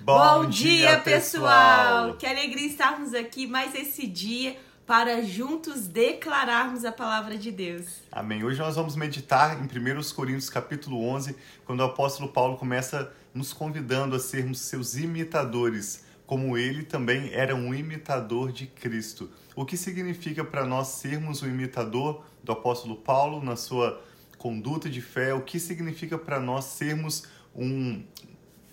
Bom, 0.00 0.42
Bom 0.44 0.48
dia, 0.48 0.98
pessoal! 1.00 2.06
pessoal! 2.08 2.16
Que 2.16 2.26
alegria 2.26 2.66
estarmos 2.66 3.14
aqui 3.14 3.46
mais 3.46 3.74
esse 3.74 4.06
dia 4.06 4.56
para 4.86 5.22
juntos 5.22 5.86
declararmos 5.86 6.84
a 6.84 6.90
palavra 6.90 7.38
de 7.38 7.52
Deus. 7.52 8.02
Amém. 8.10 8.42
Hoje 8.42 8.58
nós 8.58 8.74
vamos 8.74 8.96
meditar 8.96 9.58
em 9.62 9.64
1 9.64 10.12
Coríntios 10.14 10.50
capítulo 10.50 11.04
11, 11.04 11.36
quando 11.64 11.80
o 11.80 11.84
apóstolo 11.84 12.28
Paulo 12.28 12.56
começa 12.56 13.12
nos 13.32 13.52
convidando 13.52 14.16
a 14.16 14.18
sermos 14.18 14.58
seus 14.60 14.96
imitadores, 14.96 16.04
como 16.26 16.58
ele 16.58 16.82
também 16.82 17.32
era 17.32 17.54
um 17.54 17.72
imitador 17.72 18.50
de 18.50 18.66
Cristo. 18.66 19.30
O 19.54 19.64
que 19.64 19.76
significa 19.76 20.44
para 20.44 20.64
nós 20.64 20.88
sermos 20.88 21.42
um 21.42 21.46
imitador 21.46 22.24
do 22.42 22.52
apóstolo 22.52 22.96
Paulo 22.96 23.42
na 23.42 23.54
sua 23.54 24.02
conduta 24.36 24.90
de 24.90 25.00
fé? 25.00 25.32
O 25.32 25.42
que 25.42 25.60
significa 25.60 26.18
para 26.18 26.40
nós 26.40 26.64
sermos 26.64 27.24
um 27.54 28.02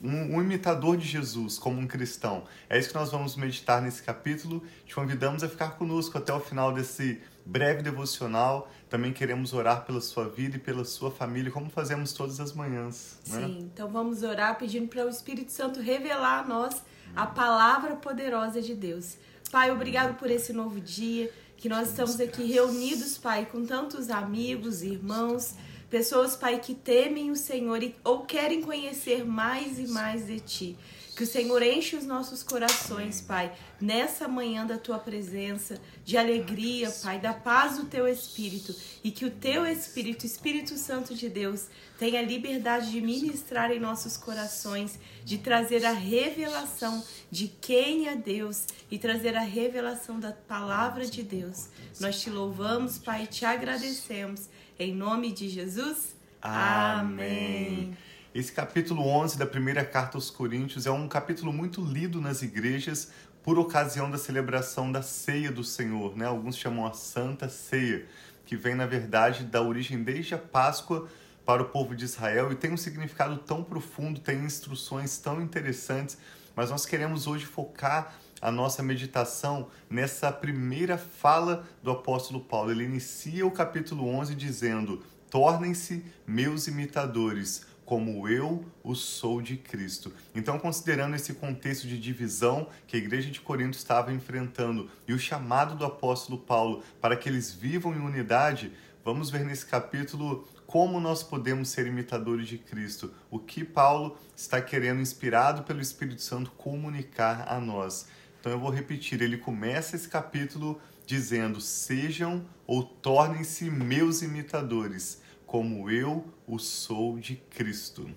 um, 0.04 0.36
um, 0.36 0.42
imitador 0.42 0.98
de 0.98 1.06
Jesus 1.06 1.58
como 1.58 1.80
um 1.80 1.88
cristão. 1.88 2.44
É 2.70 2.78
isso 2.78 2.90
que 2.90 2.96
nós 2.96 3.12
vamos 3.12 3.36
meditar 3.36 3.82
nesse 3.82 4.02
capítulo. 4.02 4.64
Te 4.86 4.96
convidamos 4.96 5.44
a 5.44 5.50
ficar 5.50 5.72
conosco 5.72 6.18
até 6.18 6.34
o 6.34 6.40
final 6.40 6.72
desse 6.74 7.22
breve 7.46 7.82
devocional. 7.82 8.72
Também 8.90 9.12
queremos 9.12 9.54
orar 9.54 9.86
pela 9.86 10.02
sua 10.02 10.28
vida 10.28 10.58
e 10.58 10.60
pela 10.60 10.86
sua 10.86 11.12
família, 11.12 11.52
como 11.52 11.70
fazemos 11.70 12.14
todas 12.14 12.40
as 12.40 12.54
manhãs. 12.54 13.20
Né? 13.28 13.46
Sim, 13.46 13.60
então 13.74 13.90
vamos 13.90 14.24
orar 14.24 14.58
pedindo 14.58 14.88
para 14.88 15.06
o 15.06 15.10
Espírito 15.10 15.52
Santo 15.52 15.80
revelar 15.82 16.44
a 16.44 16.48
nós 16.48 16.82
a 17.16 17.26
palavra 17.26 17.96
poderosa 17.96 18.62
de 18.62 18.76
Deus. 18.76 19.18
Pai, 19.52 19.72
obrigado 19.72 20.18
por 20.18 20.30
esse 20.30 20.54
novo 20.54 20.80
dia, 20.80 21.32
que 21.58 21.68
nós 21.68 21.90
estamos 21.90 22.20
aqui 22.20 22.44
reunidos, 22.44 23.18
Pai, 23.18 23.46
com 23.46 23.66
tantos 23.66 24.10
amigos, 24.10 24.84
irmãos 24.84 25.56
Pessoas, 25.90 26.36
Pai, 26.36 26.60
que 26.60 26.76
temem 26.76 27.32
o 27.32 27.36
Senhor 27.36 27.82
e, 27.82 27.96
ou 28.04 28.22
querem 28.22 28.62
conhecer 28.62 29.26
mais 29.26 29.80
e 29.80 29.88
mais 29.88 30.28
de 30.28 30.40
Ti. 30.40 30.78
Que 31.16 31.24
o 31.24 31.28
Senhor 31.28 31.62
enche 31.62 31.98
os 31.98 32.06
nossos 32.06 32.44
corações, 32.44 33.20
Pai, 33.20 33.52
nessa 33.82 34.28
manhã 34.28 34.66
da 34.66 34.78
Tua 34.78 35.00
presença, 35.00 35.82
de 36.06 36.16
alegria, 36.16 36.90
Pai, 37.04 37.20
da 37.20 37.34
paz 37.34 37.78
do 37.78 37.88
Teu 37.88 38.08
Espírito. 38.08 38.74
E 39.04 39.12
que 39.12 39.26
o 39.26 39.32
Teu 39.32 39.66
Espírito, 39.66 40.26
Espírito 40.26 40.78
Santo 40.78 41.16
de 41.16 41.28
Deus, 41.28 41.66
tenha 41.98 42.22
liberdade 42.22 42.92
de 42.92 43.02
ministrar 43.02 43.72
em 43.72 43.80
nossos 43.80 44.16
corações, 44.16 44.98
de 45.26 45.40
trazer 45.40 45.84
a 45.86 45.92
revelação 45.92 47.04
de 47.30 47.48
quem 47.48 48.08
é 48.08 48.16
Deus 48.16 48.68
e 48.90 48.98
trazer 48.98 49.36
a 49.36 49.42
revelação 49.42 50.20
da 50.20 50.32
palavra 50.32 51.06
de 51.06 51.24
Deus. 51.24 51.68
Nós 52.00 52.22
te 52.22 52.30
louvamos, 52.30 52.98
Pai, 52.98 53.24
e 53.24 53.28
te 53.28 53.44
agradecemos 53.44 54.48
em 54.80 54.96
nome 54.96 55.34
de 55.34 55.50
Jesus. 55.50 56.16
Amém. 56.42 57.96
Esse 58.34 58.54
capítulo 58.54 59.06
11 59.06 59.38
da 59.38 59.46
primeira 59.46 59.84
carta 59.84 60.18
aos 60.18 60.32
Coríntios 60.32 60.86
é 60.88 60.92
um 60.92 61.06
capítulo 61.06 61.52
muito 61.52 61.84
lido 61.84 62.22
nas 62.22 62.42
igrejas 62.42 63.12
por 63.44 63.60
ocasião 63.60 64.10
da 64.10 64.18
celebração 64.18 64.90
da 64.90 65.02
ceia 65.02 65.52
do 65.52 65.66
Senhor, 65.66 66.16
né? 66.16 66.26
Alguns 66.26 66.56
chamam 66.56 66.86
a 66.88 66.94
Santa 66.94 67.50
Ceia, 67.50 68.06
que 68.46 68.56
vem 68.56 68.74
na 68.74 68.86
verdade 68.86 69.44
da 69.44 69.62
origem 69.62 70.02
desde 70.02 70.34
a 70.34 70.38
Páscoa 70.38 71.10
para 71.46 71.62
o 71.62 71.66
povo 71.66 71.94
de 71.94 72.06
Israel 72.06 72.50
e 72.52 72.56
tem 72.56 72.72
um 72.72 72.78
significado 72.78 73.38
tão 73.40 73.62
profundo, 73.62 74.22
tem 74.22 74.46
instruções 74.46 75.18
tão 75.18 75.42
interessantes, 75.42 76.18
mas 76.56 76.70
nós 76.70 76.86
queremos 76.86 77.28
hoje 77.28 77.46
focar 77.46 78.16
a 78.42 78.52
nossa 78.52 78.82
meditação 78.82 79.68
nessa 79.90 80.32
primeira 80.32 80.98
fala 80.98 81.68
do 81.84 81.92
apóstolo 81.92 82.40
Paulo. 82.40 82.72
Ele 82.72 82.86
inicia 82.86 83.46
o 83.46 83.52
capítulo 83.52 84.08
11 84.08 84.36
dizendo: 84.36 85.04
Tornem-se 85.30 86.06
meus 86.26 86.68
imitadores, 86.68 87.66
como 87.86 88.28
eu 88.30 88.64
o 88.84 88.94
sou 88.94 89.42
de 89.42 89.58
Cristo. 89.58 90.14
Então, 90.36 90.60
considerando 90.60 91.16
esse 91.16 91.34
contexto 91.34 91.88
de 91.88 92.00
divisão 92.00 92.68
que 92.86 92.96
a 92.96 93.00
igreja 93.00 93.32
de 93.32 93.42
Corinto 93.42 93.78
estava 93.78 94.14
enfrentando 94.14 94.90
e 95.08 95.14
o 95.14 95.18
chamado 95.18 95.76
do 95.76 95.84
apóstolo 95.84 96.38
Paulo 96.38 96.84
para 97.02 97.16
que 97.16 97.28
eles 97.28 97.52
vivam 97.52 97.96
em 97.96 98.00
unidade, 98.00 98.72
vamos 99.04 99.32
ver 99.32 99.44
nesse 99.44 99.66
capítulo 99.66 100.48
como 100.68 101.00
nós 101.00 101.24
podemos 101.24 101.70
ser 101.70 101.88
imitadores 101.88 102.48
de 102.48 102.60
Cristo, 102.60 103.12
o 103.32 103.40
que 103.40 103.64
Paulo 103.64 104.16
está 104.36 104.62
querendo, 104.62 105.02
inspirado 105.02 105.64
pelo 105.64 105.82
Espírito 105.82 106.22
Santo, 106.22 106.52
comunicar 106.52 107.52
a 107.52 107.60
nós. 107.60 108.06
Então 108.40 108.52
eu 108.52 108.60
vou 108.60 108.70
repetir, 108.70 109.22
ele 109.22 109.38
começa 109.38 109.96
esse 109.96 110.08
capítulo 110.08 110.80
dizendo: 111.06 111.60
Sejam 111.60 112.46
ou 112.66 112.84
tornem-se 112.84 113.70
meus 113.70 114.22
imitadores, 114.22 115.22
como 115.46 115.90
eu 115.90 116.26
o 116.48 116.58
sou 116.58 117.18
de 117.18 117.36
Cristo. 117.36 118.10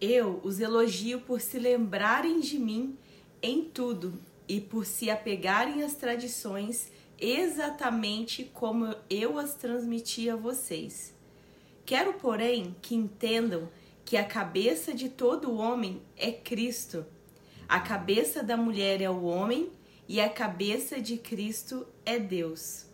Eu 0.00 0.40
os 0.44 0.60
elogio 0.60 1.20
por 1.20 1.40
se 1.40 1.58
lembrarem 1.58 2.40
de 2.40 2.58
mim 2.58 2.96
em 3.42 3.64
tudo 3.64 4.14
e 4.48 4.60
por 4.60 4.86
se 4.86 5.10
apegarem 5.10 5.82
às 5.82 5.94
tradições 5.94 6.92
exatamente 7.20 8.44
como 8.54 8.94
eu 9.10 9.38
as 9.38 9.54
transmiti 9.54 10.30
a 10.30 10.36
vocês. 10.36 11.14
Quero, 11.84 12.14
porém, 12.14 12.76
que 12.80 12.94
entendam 12.94 13.68
que 14.04 14.16
a 14.16 14.24
cabeça 14.24 14.94
de 14.94 15.08
todo 15.08 15.56
homem 15.56 16.00
é 16.16 16.30
Cristo 16.30 17.04
a 17.68 17.80
cabeça 17.80 18.42
da 18.42 18.56
mulher 18.56 19.02
é 19.02 19.10
o 19.10 19.24
homem 19.24 19.70
e 20.08 20.22
a 20.22 20.28
cabeça 20.30 20.98
de 21.02 21.18
Cristo 21.18 21.86
é 22.04 22.18
Deus. 22.18 22.86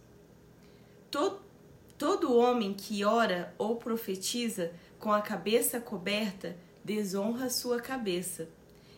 Todo, 1.12 1.40
todo 1.96 2.36
homem 2.36 2.74
que 2.74 3.04
ora 3.04 3.54
ou 3.56 3.76
profetiza 3.76 4.72
com 4.98 5.12
a 5.12 5.22
cabeça 5.22 5.80
coberta 5.80 6.56
desonra 6.84 7.48
sua 7.50 7.80
cabeça. 7.80 8.48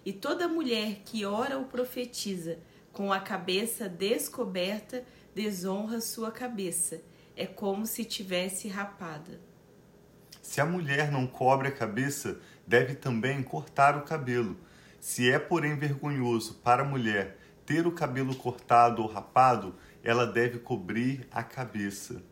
E 0.03 0.15
toda 0.15 0.49
mulher 0.49 1.03
que 1.05 1.27
ora 1.27 1.59
ou 1.59 1.67
profetiza 1.67 2.59
com 2.91 3.13
a 3.13 3.21
cabeça 3.21 3.87
descoberta 3.87 5.05
desonra 5.35 6.01
sua 6.01 6.33
cabeça. 6.33 7.03
É 7.37 7.45
como 7.45 7.85
se 7.85 8.03
tivesse 8.03 8.67
rapada. 8.67 9.39
Se 10.41 10.59
a 10.59 10.65
mulher 10.65 11.13
não 11.13 11.27
cobre 11.27 11.69
a 11.69 11.73
cabeça, 11.73 12.41
deve 12.67 12.95
também 12.95 13.43
cortar 13.43 13.95
o 13.99 14.05
cabelo 14.05 14.57
se 15.01 15.31
é, 15.31 15.39
porém, 15.39 15.77
vergonhoso 15.77 16.55
para 16.55 16.83
a 16.83 16.87
mulher 16.87 17.39
ter 17.65 17.87
o 17.87 17.93
cabelo 17.93 18.34
cortado 18.34 19.03
ou 19.03 19.09
rapado, 19.09 19.75
ela 20.03 20.27
deve 20.27 20.59
cobrir 20.59 21.27
a 21.33 21.43
cabeça. 21.43 22.23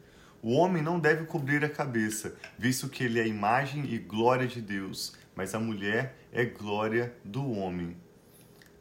O 0.41 0.52
homem 0.52 0.82
não 0.82 1.00
deve 1.00 1.25
cobrir 1.25 1.64
a 1.64 1.69
cabeça, 1.69 2.36
visto 2.58 2.88
que 2.88 3.02
ele 3.02 3.19
é 3.19 3.26
imagem 3.26 3.86
e 3.86 3.98
glória 3.98 4.47
de 4.47 4.60
Deus, 4.60 5.16
mas 5.34 5.54
a 5.54 5.58
mulher 5.58 6.16
é 6.32 6.44
glória 6.44 7.14
do 7.25 7.50
homem. 7.50 7.97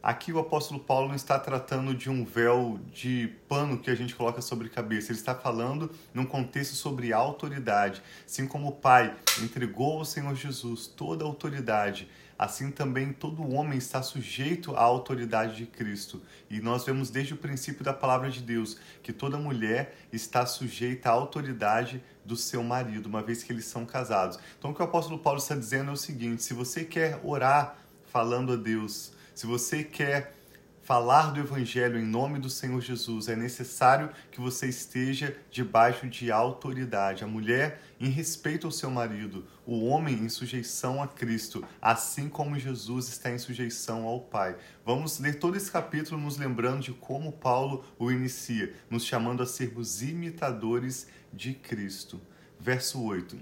Aqui 0.04 0.34
o 0.34 0.40
apóstolo 0.40 0.82
Paulo 0.82 1.08
não 1.08 1.16
está 1.16 1.40
tratando 1.40 1.96
de 1.96 2.10
um 2.10 2.26
véu 2.26 2.78
de 2.92 3.34
pano 3.48 3.78
que 3.78 3.90
a 3.90 3.96
gente 3.96 4.14
coloca 4.14 4.42
sobre 4.42 4.68
a 4.68 4.70
cabeça. 4.70 5.14
Ele 5.14 5.20
está 5.20 5.34
falando 5.34 5.90
num 6.14 6.26
contexto 6.26 6.76
sobre 6.76 7.14
autoridade. 7.14 8.04
Assim 8.26 8.46
como 8.46 8.68
o 8.68 8.72
Pai 8.74 9.16
entregou 9.42 10.00
ao 10.00 10.04
Senhor 10.04 10.36
Jesus 10.36 10.88
toda 10.88 11.24
a 11.24 11.28
autoridade, 11.28 12.10
assim 12.44 12.72
também 12.72 13.14
todo 13.14 13.50
homem 13.54 13.78
está 13.78 14.02
sujeito 14.02 14.76
à 14.76 14.82
autoridade 14.82 15.56
de 15.56 15.66
Cristo. 15.66 16.22
E 16.50 16.60
nós 16.60 16.84
vemos 16.84 17.10
desde 17.10 17.34
o 17.34 17.38
princípio 17.38 17.86
da 17.86 17.94
palavra 17.94 18.30
de 18.30 18.42
Deus 18.42 18.78
que 19.02 19.14
toda 19.14 19.38
mulher 19.38 19.96
está 20.12 20.46
sujeita 20.46 21.10
à 21.10 21.14
autoridade 21.14 22.04
do 22.26 22.36
seu 22.36 22.62
marido, 22.62 23.08
uma 23.08 23.22
vez 23.22 23.44
que 23.44 23.54
eles 23.54 23.64
são 23.66 23.86
casados. 23.86 24.38
Então 24.60 24.72
o 24.72 24.76
que 24.76 24.82
o 24.82 24.86
apóstolo 24.86 25.20
Paulo 25.20 25.40
está 25.40 25.56
dizendo 25.56 25.92
é 25.92 25.94
o 25.94 25.98
seguinte: 25.98 26.44
se 26.44 26.54
você 26.54 26.84
quer 26.84 27.20
orar 27.24 27.78
falando 28.12 28.52
a 28.52 28.56
Deus, 28.58 29.14
se 29.34 29.46
você 29.46 29.82
quer 29.82 30.36
falar 30.84 31.32
do 31.32 31.40
Evangelho 31.40 31.98
em 31.98 32.06
nome 32.06 32.40
do 32.40 32.50
Senhor 32.50 32.80
Jesus, 32.82 33.30
é 33.30 33.36
necessário 33.36 34.10
que 34.32 34.42
você 34.42 34.68
esteja 34.68 35.36
debaixo 35.50 36.08
de 36.08 36.32
autoridade. 36.32 37.24
A 37.24 37.28
mulher 37.28 37.82
em 38.00 38.10
respeito 38.10 38.68
ao 38.68 38.72
seu 38.72 38.92
marido, 38.92 39.46
o 39.66 39.86
homem 39.86 40.16
em 40.16 40.30
sujeição 40.30 41.02
a 41.02 41.08
Cristo, 41.08 41.64
assim 41.82 42.28
como 42.28 42.60
Jesus 42.60 43.08
está 43.08 43.32
em 43.32 43.38
sujeição 43.38 44.04
ao 44.04 44.20
Pai. 44.20 44.58
Vamos 44.86 45.20
ler 45.20 45.40
todo 45.40 45.56
esse 45.56 45.72
capítulo 45.72 46.20
nos 46.20 46.38
lembrando 46.38 46.82
de 46.82 46.92
como 46.92 47.32
Paulo 47.32 47.86
o 47.98 48.12
inicia, 48.12 48.74
nos 48.90 49.06
chamando 49.06 49.42
a 49.42 49.46
sermos 49.46 50.02
imitadores 50.02 51.08
de 51.32 51.54
Cristo. 51.54 52.22
Verso 52.60 53.02
8. 53.02 53.38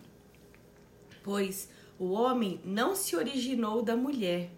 Pois 1.23 1.69
o 1.97 2.11
homem 2.11 2.61
não 2.63 2.95
se 2.95 3.15
originou 3.15 3.83
da 3.83 3.95
mulher 3.95 4.51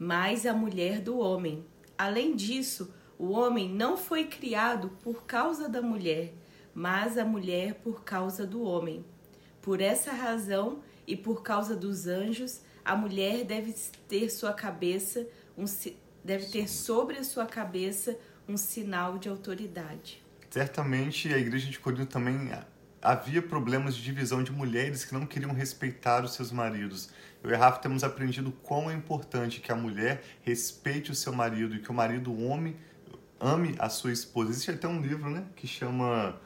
mas 0.00 0.46
a 0.46 0.54
mulher 0.54 0.98
do 0.98 1.18
homem. 1.18 1.62
Além 2.00 2.34
disso, 2.34 2.94
o 3.18 3.28
homem 3.28 3.68
não 3.68 3.94
foi 3.94 4.24
criado 4.24 4.88
por 5.02 5.24
causa 5.24 5.68
da 5.68 5.82
mulher, 5.82 6.32
mas 6.72 7.18
a 7.18 7.26
mulher 7.26 7.74
por 7.74 8.02
causa 8.02 8.46
do 8.46 8.62
homem. 8.62 9.04
Por 9.60 9.82
essa 9.82 10.10
razão 10.10 10.80
e 11.06 11.14
por 11.14 11.42
causa 11.42 11.76
dos 11.76 12.06
anjos, 12.06 12.62
a 12.82 12.96
mulher 12.96 13.44
deve 13.44 13.74
ter 14.08 14.30
sua 14.30 14.54
cabeça 14.54 15.26
um, 15.58 15.66
deve 16.24 16.46
ter 16.46 16.70
sobre 16.70 17.18
a 17.18 17.22
sua 17.22 17.44
cabeça 17.44 18.16
um 18.48 18.56
sinal 18.56 19.18
de 19.18 19.28
autoridade. 19.28 20.22
Certamente 20.48 21.30
a 21.34 21.36
igreja 21.36 21.70
de 21.70 21.78
Corinto 21.78 22.06
também 22.06 22.50
havia 23.02 23.42
problemas 23.42 23.94
de 23.94 24.02
divisão 24.02 24.42
de 24.42 24.50
mulheres 24.50 25.04
que 25.04 25.12
não 25.12 25.26
queriam 25.26 25.52
respeitar 25.52 26.24
os 26.24 26.32
seus 26.32 26.50
maridos. 26.50 27.10
Eu 27.42 27.50
e 27.50 27.54
Rafa 27.54 27.80
temos 27.80 28.04
aprendido 28.04 28.52
quão 28.62 28.90
é 28.90 28.94
importante 28.94 29.60
que 29.60 29.72
a 29.72 29.76
mulher 29.76 30.22
respeite 30.42 31.10
o 31.10 31.14
seu 31.14 31.32
marido 31.32 31.74
e 31.74 31.80
que 31.80 31.90
o 31.90 31.94
marido, 31.94 32.30
o 32.30 32.46
homem, 32.46 32.76
ame 33.40 33.74
a 33.78 33.88
sua 33.88 34.12
esposa. 34.12 34.50
Existe 34.50 34.70
até 34.70 34.86
um 34.86 35.00
livro 35.00 35.30
né, 35.30 35.44
que 35.56 35.66
chama 35.66 36.38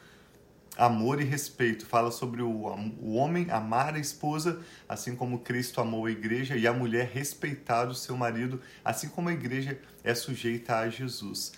Amor 0.76 1.20
e 1.20 1.25
Respeito. 1.25 1.85
Fala 1.85 2.12
sobre 2.12 2.43
o, 2.43 2.49
o 2.49 3.14
homem 3.14 3.50
amar 3.50 3.94
a 3.94 3.99
esposa, 3.99 4.61
assim 4.88 5.17
como 5.17 5.41
Cristo 5.41 5.81
amou 5.81 6.06
a 6.06 6.11
igreja, 6.11 6.56
e 6.56 6.67
a 6.67 6.73
mulher 6.73 7.11
respeitar 7.12 7.88
o 7.88 7.94
seu 7.94 8.17
marido, 8.17 8.61
assim 8.85 9.08
como 9.08 9.29
a 9.29 9.32
igreja 9.32 9.79
é 10.05 10.14
sujeita 10.14 10.79
a 10.79 10.88
Jesus. 10.88 11.52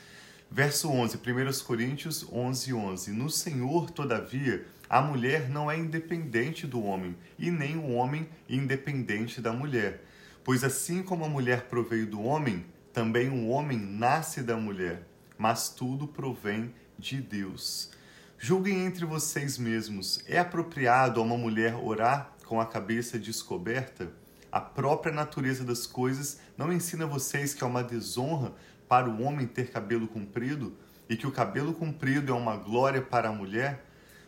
Verso 0.50 0.88
11, 0.88 1.18
1 1.18 1.64
Coríntios 1.64 2.26
11, 2.32 2.72
11. 2.72 3.10
No 3.10 3.28
Senhor, 3.28 3.90
todavia, 3.90 4.64
a 4.88 5.00
mulher 5.00 5.48
não 5.48 5.70
é 5.70 5.76
independente 5.76 6.66
do 6.66 6.82
homem, 6.82 7.16
e 7.38 7.50
nem 7.50 7.76
o 7.76 7.90
homem 7.90 8.28
independente 8.48 9.40
da 9.40 9.52
mulher. 9.52 10.04
Pois 10.44 10.62
assim 10.62 11.02
como 11.02 11.24
a 11.24 11.28
mulher 11.28 11.62
proveio 11.62 12.06
do 12.06 12.22
homem, 12.22 12.64
também 12.92 13.28
o 13.28 13.48
homem 13.48 13.78
nasce 13.78 14.42
da 14.42 14.56
mulher, 14.56 15.06
mas 15.36 15.68
tudo 15.68 16.06
provém 16.06 16.72
de 16.98 17.20
Deus. 17.20 17.90
Julguem 18.38 18.84
entre 18.84 19.04
vocês 19.04 19.58
mesmos: 19.58 20.22
é 20.26 20.38
apropriado 20.38 21.20
a 21.20 21.22
uma 21.22 21.36
mulher 21.36 21.74
orar 21.74 22.32
com 22.44 22.60
a 22.60 22.66
cabeça 22.66 23.18
descoberta? 23.18 24.12
A 24.52 24.60
própria 24.60 25.12
natureza 25.12 25.64
das 25.64 25.86
coisas 25.86 26.38
não 26.56 26.72
ensina 26.72 27.06
vocês 27.06 27.52
que 27.52 27.64
é 27.64 27.66
uma 27.66 27.82
desonra 27.82 28.52
para 28.88 29.08
o 29.08 29.22
homem 29.22 29.46
ter 29.46 29.70
cabelo 29.70 30.06
comprido 30.06 30.76
e 31.08 31.16
que 31.16 31.26
o 31.26 31.32
cabelo 31.32 31.74
comprido 31.74 32.32
é 32.32 32.34
uma 32.34 32.56
glória 32.56 33.02
para 33.02 33.28
a 33.28 33.32
mulher? 33.32 33.84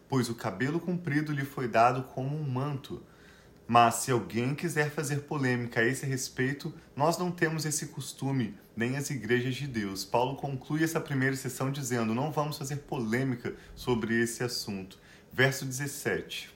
Pois 0.09 0.29
o 0.29 0.35
cabelo 0.35 0.81
comprido 0.81 1.33
lhe 1.33 1.45
foi 1.45 1.69
dado 1.69 2.03
como 2.05 2.37
um 2.37 2.43
manto. 2.43 3.03
Mas 3.67 3.97
se 3.97 4.11
alguém 4.11 4.55
quiser 4.55 4.91
fazer 4.91 5.25
polêmica 5.25 5.81
a 5.81 5.85
esse 5.85 6.07
respeito, 6.07 6.73
nós 6.97 7.19
não 7.19 7.31
temos 7.31 7.67
esse 7.67 7.89
costume, 7.89 8.55
nem 8.75 8.97
as 8.97 9.11
igrejas 9.11 9.57
de 9.57 9.67
Deus. 9.67 10.07
Paulo 10.07 10.37
conclui 10.37 10.83
essa 10.83 10.99
primeira 10.99 11.37
sessão 11.37 11.71
dizendo: 11.71 12.15
não 12.15 12.33
vamos 12.33 12.57
fazer 12.57 12.77
polêmica 12.77 13.55
sobre 13.77 14.19
esse 14.23 14.43
assunto. 14.43 14.99
Verso 15.31 15.67
17. 15.67 16.51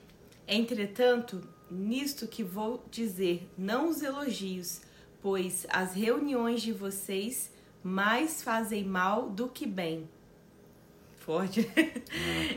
Entretanto, 0.48 1.46
nisto 1.70 2.26
que 2.26 2.42
vou 2.42 2.86
dizer, 2.90 3.46
não 3.58 3.90
os 3.90 4.02
elogios, 4.02 4.80
pois 5.20 5.66
as 5.68 5.92
reuniões 5.92 6.62
de 6.62 6.72
vocês 6.72 7.50
mais 7.82 8.42
fazem 8.42 8.84
mal 8.84 9.28
do 9.28 9.48
que 9.48 9.66
bem. 9.66 10.08
Forte. 11.24 11.70
É. 11.76 12.02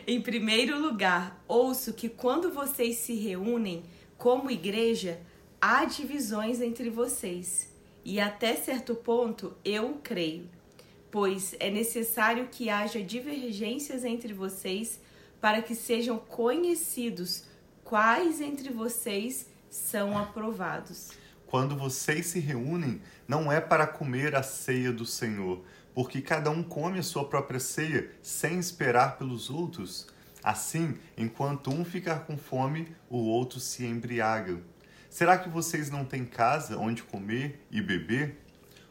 em 0.11 0.19
primeiro 0.19 0.79
lugar, 0.81 1.43
ouço 1.47 1.93
que 1.93 2.09
quando 2.09 2.51
vocês 2.51 2.97
se 2.97 3.13
reúnem 3.13 3.83
como 4.17 4.49
igreja, 4.49 5.19
há 5.61 5.85
divisões 5.85 6.61
entre 6.61 6.89
vocês. 6.89 7.71
E 8.03 8.19
até 8.19 8.55
certo 8.55 8.95
ponto 8.95 9.55
eu 9.63 9.99
creio, 10.03 10.49
pois 11.11 11.55
é 11.59 11.69
necessário 11.69 12.47
que 12.51 12.69
haja 12.69 13.01
divergências 13.01 14.03
entre 14.03 14.33
vocês 14.33 14.99
para 15.39 15.61
que 15.61 15.75
sejam 15.75 16.17
conhecidos 16.17 17.43
quais 17.83 18.41
entre 18.41 18.69
vocês 18.71 19.47
são 19.69 20.17
aprovados. 20.17 21.11
Quando 21.45 21.75
vocês 21.75 22.25
se 22.27 22.39
reúnem, 22.39 22.99
não 23.27 23.51
é 23.51 23.61
para 23.61 23.85
comer 23.85 24.35
a 24.35 24.41
ceia 24.41 24.91
do 24.91 25.05
Senhor, 25.05 25.63
porque 25.95 26.21
cada 26.21 26.51
um 26.51 26.61
come 26.61 26.99
a 26.99 27.03
sua 27.03 27.25
própria 27.27 27.59
ceia 27.59 28.11
sem 28.21 28.59
esperar 28.59 29.17
pelos 29.17 29.49
outros. 29.49 30.07
Assim, 30.43 30.97
enquanto 31.17 31.71
um 31.71 31.85
ficar 31.85 32.25
com 32.25 32.37
fome, 32.37 32.93
o 33.09 33.17
outro 33.17 33.61
se 33.61 33.85
embriaga. 33.85 34.61
Será 35.09 35.37
que 35.37 35.47
vocês 35.47 35.89
não 35.89 36.03
têm 36.03 36.25
casa 36.25 36.77
onde 36.77 37.01
comer 37.01 37.65
e 37.71 37.81
beber? 37.81 38.43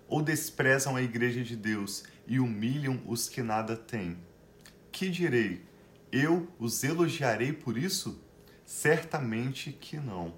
Ou 0.09 0.23
desprezam 0.23 0.97
a 0.97 1.03
igreja 1.03 1.43
de 1.43 1.55
Deus 1.55 2.05
e 2.27 2.41
humilham 2.41 3.01
os 3.07 3.29
que 3.29 3.43
nada 3.43 3.77
têm? 3.77 4.17
Que 4.91 5.11
direi? 5.11 5.63
Eu 6.11 6.49
os 6.59 6.83
elogiarei 6.83 7.53
por 7.53 7.77
isso? 7.77 8.19
Certamente 8.65 9.73
que 9.73 9.99
não. 9.99 10.35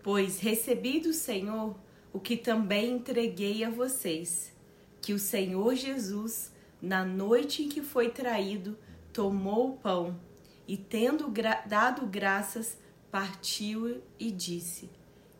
Pois 0.00 0.38
recebi 0.38 1.00
do 1.00 1.12
Senhor 1.12 1.76
o 2.12 2.20
que 2.20 2.36
também 2.36 2.92
entreguei 2.92 3.64
a 3.64 3.70
vocês, 3.70 4.52
que 5.00 5.12
o 5.12 5.18
Senhor 5.18 5.74
Jesus, 5.74 6.52
na 6.80 7.04
noite 7.04 7.62
em 7.62 7.68
que 7.68 7.82
foi 7.82 8.10
traído, 8.10 8.76
tomou 9.12 9.70
o 9.70 9.76
pão 9.76 10.18
e, 10.66 10.76
tendo 10.76 11.28
gra 11.28 11.62
dado 11.66 12.06
graças, 12.06 12.78
partiu 13.10 14.02
e 14.18 14.30
disse: 14.30 14.90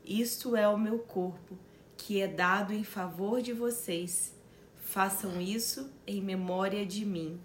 Isto 0.04 0.56
é 0.56 0.68
o 0.68 0.78
meu 0.78 0.98
corpo, 1.00 1.58
que 1.96 2.20
é 2.20 2.28
dado 2.28 2.72
em 2.72 2.84
favor 2.84 3.42
de 3.42 3.52
vocês. 3.52 4.32
Façam 4.76 5.40
isso 5.40 5.90
em 6.06 6.22
memória 6.22 6.86
de 6.86 7.04
mim. 7.04 7.40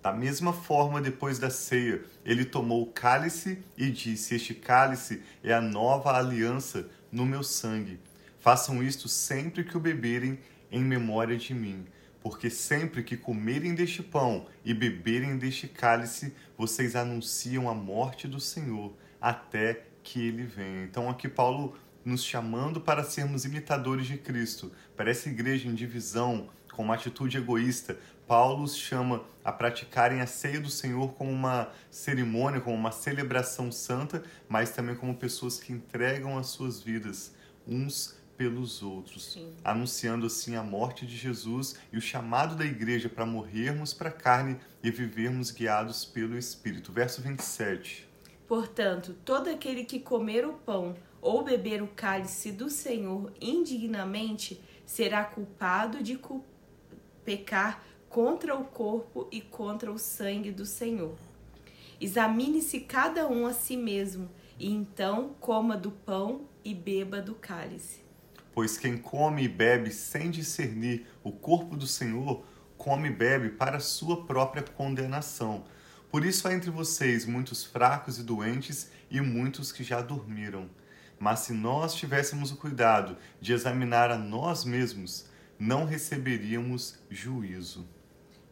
Da 0.00 0.12
mesma 0.12 0.52
forma, 0.52 1.00
depois 1.00 1.38
da 1.38 1.50
ceia, 1.50 2.04
ele 2.24 2.44
tomou 2.44 2.82
o 2.82 2.92
cálice 2.92 3.64
e 3.76 3.90
disse: 3.90 4.34
Este 4.34 4.54
cálice 4.54 5.22
é 5.42 5.52
a 5.52 5.60
nova 5.60 6.16
aliança 6.16 6.88
no 7.10 7.26
meu 7.26 7.42
sangue. 7.42 7.98
Façam 8.38 8.82
isto 8.82 9.08
sempre 9.08 9.64
que 9.64 9.76
o 9.76 9.80
beberem 9.80 10.38
em 10.74 10.82
memória 10.84 11.36
de 11.36 11.54
mim. 11.54 11.86
Porque 12.20 12.50
sempre 12.50 13.02
que 13.02 13.16
comerem 13.16 13.74
deste 13.74 14.02
pão 14.02 14.46
e 14.64 14.74
beberem 14.74 15.38
deste 15.38 15.68
cálice, 15.68 16.34
vocês 16.56 16.96
anunciam 16.96 17.68
a 17.68 17.74
morte 17.74 18.26
do 18.26 18.40
Senhor 18.40 18.92
até 19.20 19.84
que 20.02 20.26
ele 20.26 20.42
venha. 20.42 20.84
Então, 20.84 21.08
aqui, 21.08 21.28
Paulo 21.28 21.76
nos 22.04 22.22
chamando 22.22 22.80
para 22.80 23.04
sermos 23.04 23.44
imitadores 23.44 24.06
de 24.06 24.18
Cristo, 24.18 24.70
para 24.94 25.10
essa 25.10 25.28
igreja 25.28 25.68
em 25.68 25.74
divisão, 25.74 26.50
com 26.72 26.82
uma 26.82 26.94
atitude 26.94 27.38
egoísta, 27.38 27.98
Paulo 28.26 28.64
os 28.64 28.76
chama 28.76 29.24
a 29.44 29.52
praticarem 29.52 30.20
a 30.20 30.26
ceia 30.26 30.60
do 30.60 30.68
Senhor 30.68 31.12
como 31.14 31.30
uma 31.30 31.70
cerimônia, 31.90 32.60
como 32.60 32.76
uma 32.76 32.90
celebração 32.90 33.70
santa, 33.70 34.22
mas 34.48 34.70
também 34.70 34.96
como 34.96 35.14
pessoas 35.14 35.58
que 35.58 35.72
entregam 35.72 36.36
as 36.36 36.48
suas 36.48 36.82
vidas 36.82 37.32
uns 37.66 38.16
pelos 38.36 38.82
outros, 38.82 39.32
Sim. 39.32 39.52
anunciando 39.64 40.26
assim 40.26 40.56
a 40.56 40.62
morte 40.62 41.06
de 41.06 41.16
Jesus 41.16 41.76
e 41.92 41.98
o 41.98 42.00
chamado 42.00 42.56
da 42.56 42.64
igreja 42.64 43.08
para 43.08 43.24
morrermos 43.26 43.92
para 43.92 44.08
a 44.08 44.12
carne 44.12 44.58
e 44.82 44.90
vivermos 44.90 45.50
guiados 45.50 46.04
pelo 46.04 46.36
Espírito. 46.36 46.92
Verso 46.92 47.22
27. 47.22 48.08
Portanto, 48.46 49.16
todo 49.24 49.48
aquele 49.48 49.84
que 49.84 49.98
comer 49.98 50.46
o 50.46 50.52
pão 50.52 50.94
ou 51.20 51.42
beber 51.42 51.82
o 51.82 51.88
cálice 51.88 52.52
do 52.52 52.68
Senhor 52.68 53.32
indignamente 53.40 54.60
será 54.84 55.24
culpado 55.24 56.02
de 56.02 56.18
pecar 57.24 57.82
contra 58.10 58.54
o 58.54 58.64
corpo 58.64 59.26
e 59.32 59.40
contra 59.40 59.90
o 59.90 59.98
sangue 59.98 60.52
do 60.52 60.66
Senhor. 60.66 61.16
Examine-se 62.00 62.80
cada 62.80 63.26
um 63.26 63.46
a 63.46 63.54
si 63.54 63.76
mesmo, 63.76 64.30
e 64.58 64.70
então 64.70 65.34
coma 65.40 65.76
do 65.76 65.90
pão 65.90 66.42
e 66.64 66.74
beba 66.74 67.22
do 67.22 67.34
cálice. 67.34 68.03
Pois 68.54 68.78
quem 68.78 68.96
come 68.96 69.42
e 69.42 69.48
bebe 69.48 69.90
sem 69.90 70.30
discernir 70.30 71.06
o 71.24 71.32
corpo 71.32 71.76
do 71.76 71.88
Senhor, 71.88 72.46
come 72.78 73.08
e 73.08 73.12
bebe 73.12 73.48
para 73.48 73.80
sua 73.80 74.24
própria 74.24 74.62
condenação. 74.62 75.64
Por 76.08 76.24
isso 76.24 76.46
há 76.46 76.54
entre 76.54 76.70
vocês 76.70 77.26
muitos 77.26 77.64
fracos 77.64 78.20
e 78.20 78.22
doentes 78.22 78.92
e 79.10 79.20
muitos 79.20 79.72
que 79.72 79.82
já 79.82 80.00
dormiram. 80.00 80.70
Mas 81.18 81.40
se 81.40 81.52
nós 81.52 81.94
tivéssemos 81.94 82.52
o 82.52 82.56
cuidado 82.56 83.16
de 83.40 83.52
examinar 83.52 84.12
a 84.12 84.16
nós 84.16 84.64
mesmos, 84.64 85.26
não 85.58 85.84
receberíamos 85.84 86.98
juízo. 87.10 87.88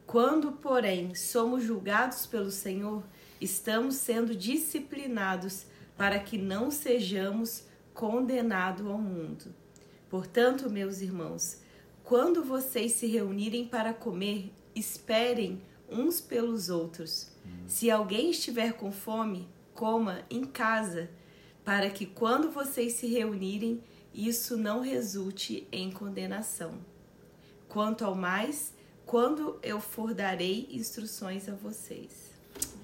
Quando, 0.04 0.50
porém, 0.50 1.14
somos 1.14 1.62
julgados 1.62 2.26
pelo 2.26 2.50
Senhor, 2.50 3.04
estamos 3.40 3.94
sendo 3.94 4.34
disciplinados 4.34 5.64
para 5.96 6.18
que 6.18 6.36
não 6.36 6.72
sejamos 6.72 7.66
condenados 7.94 8.84
ao 8.84 8.98
mundo. 8.98 9.61
Portanto, 10.12 10.68
meus 10.68 11.00
irmãos, 11.00 11.56
quando 12.04 12.44
vocês 12.44 12.92
se 12.92 13.06
reunirem 13.06 13.66
para 13.66 13.94
comer, 13.94 14.52
esperem 14.74 15.62
uns 15.88 16.20
pelos 16.20 16.68
outros. 16.68 17.30
Se 17.66 17.90
alguém 17.90 18.30
estiver 18.30 18.74
com 18.74 18.92
fome, 18.92 19.48
coma 19.72 20.20
em 20.28 20.44
casa, 20.44 21.08
para 21.64 21.88
que 21.88 22.04
quando 22.04 22.50
vocês 22.50 22.92
se 22.92 23.06
reunirem, 23.06 23.82
isso 24.12 24.54
não 24.54 24.82
resulte 24.82 25.66
em 25.72 25.90
condenação. 25.90 26.74
Quanto 27.66 28.04
ao 28.04 28.14
mais, 28.14 28.74
quando 29.06 29.58
eu 29.62 29.80
for 29.80 30.12
darei 30.12 30.68
instruções 30.70 31.48
a 31.48 31.54
vocês. 31.54 32.32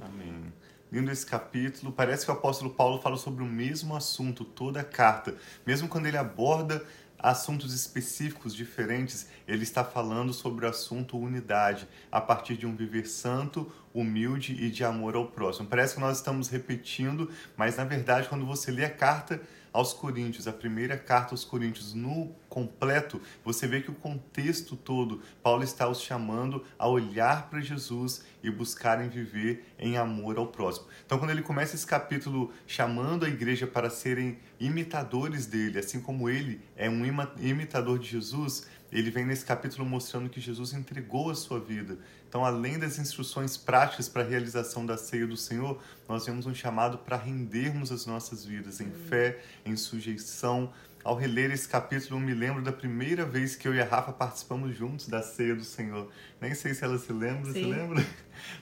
Amém. 0.00 0.50
Lindo 0.90 1.10
esse 1.10 1.26
capítulo. 1.26 1.92
Parece 1.92 2.24
que 2.24 2.30
o 2.30 2.34
apóstolo 2.34 2.70
Paulo 2.70 3.02
fala 3.02 3.18
sobre 3.18 3.44
o 3.44 3.46
mesmo 3.46 3.94
assunto, 3.94 4.46
toda 4.46 4.80
a 4.80 4.84
carta. 4.84 5.36
Mesmo 5.66 5.88
quando 5.88 6.06
ele 6.06 6.16
aborda 6.16 6.82
assuntos 7.18 7.74
específicos 7.74 8.54
diferentes, 8.54 9.28
ele 9.46 9.62
está 9.62 9.84
falando 9.84 10.32
sobre 10.32 10.64
o 10.64 10.68
assunto 10.68 11.18
unidade, 11.18 11.88
a 12.12 12.20
partir 12.20 12.56
de 12.56 12.66
um 12.66 12.76
viver 12.76 13.06
santo, 13.06 13.70
humilde 13.92 14.52
e 14.52 14.70
de 14.70 14.84
amor 14.84 15.16
ao 15.16 15.26
próximo. 15.26 15.66
Parece 15.66 15.94
que 15.94 16.00
nós 16.00 16.18
estamos 16.18 16.48
repetindo, 16.48 17.30
mas 17.56 17.76
na 17.76 17.84
verdade, 17.84 18.28
quando 18.28 18.46
você 18.46 18.70
lê 18.70 18.84
a 18.84 18.90
carta 18.90 19.40
aos 19.78 19.92
Coríntios, 19.92 20.48
a 20.48 20.52
primeira 20.52 20.96
carta 20.98 21.34
aos 21.34 21.44
Coríntios, 21.44 21.94
no 21.94 22.34
completo, 22.48 23.22
você 23.44 23.64
vê 23.68 23.80
que 23.80 23.92
o 23.92 23.94
contexto 23.94 24.74
todo, 24.74 25.22
Paulo 25.40 25.62
está 25.62 25.88
os 25.88 26.02
chamando 26.02 26.64
a 26.76 26.88
olhar 26.88 27.48
para 27.48 27.60
Jesus 27.60 28.24
e 28.42 28.50
buscarem 28.50 29.08
viver 29.08 29.72
em 29.78 29.96
amor 29.96 30.36
ao 30.36 30.48
próximo. 30.48 30.88
Então, 31.06 31.16
quando 31.16 31.30
ele 31.30 31.42
começa 31.42 31.76
esse 31.76 31.86
capítulo 31.86 32.52
chamando 32.66 33.24
a 33.24 33.28
igreja 33.28 33.68
para 33.68 33.88
serem 33.88 34.40
imitadores 34.58 35.46
dele, 35.46 35.78
assim 35.78 36.00
como 36.00 36.28
ele 36.28 36.60
é 36.74 36.90
um 36.90 37.04
imitador 37.38 38.00
de 38.00 38.08
Jesus, 38.08 38.66
ele 38.90 39.10
vem 39.10 39.26
nesse 39.26 39.44
capítulo 39.44 39.86
mostrando 39.86 40.30
que 40.30 40.40
Jesus 40.40 40.72
entregou 40.72 41.30
a 41.30 41.34
sua 41.34 41.60
vida. 41.60 41.98
Então, 42.26 42.44
além 42.44 42.78
das 42.78 42.98
instruções 42.98 43.56
práticas 43.56 44.08
para 44.08 44.22
a 44.22 44.24
realização 44.24 44.84
da 44.86 44.96
ceia 44.96 45.26
do 45.26 45.36
Senhor, 45.36 45.80
nós 46.08 46.24
vemos 46.24 46.46
um 46.46 46.54
chamado 46.54 46.98
para 46.98 47.16
rendermos 47.16 47.92
as 47.92 48.06
nossas 48.06 48.44
vidas 48.44 48.80
em 48.80 48.90
fé, 48.90 49.40
em 49.64 49.76
sujeição. 49.76 50.72
Ao 51.04 51.14
reler 51.14 51.50
esse 51.50 51.68
capítulo, 51.68 52.18
eu 52.18 52.20
me 52.20 52.34
lembro 52.34 52.62
da 52.62 52.72
primeira 52.72 53.24
vez 53.24 53.54
que 53.54 53.68
eu 53.68 53.74
e 53.74 53.80
a 53.80 53.84
Rafa 53.84 54.12
participamos 54.12 54.76
juntos 54.76 55.06
da 55.06 55.22
ceia 55.22 55.54
do 55.54 55.64
Senhor. 55.64 56.10
Nem 56.40 56.54
sei 56.54 56.72
se 56.72 56.82
ela 56.82 56.98
se 56.98 57.12
lembra, 57.12 57.52
Sim. 57.52 57.64
se 57.64 57.64
lembra? 57.64 58.04